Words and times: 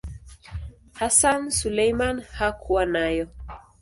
Hassan 0.93 1.51
Suleiman 1.51 2.21
hakuwa 2.37 2.85
nayo. 2.85 3.27